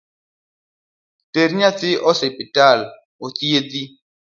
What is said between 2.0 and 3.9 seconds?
osiptal othiedhi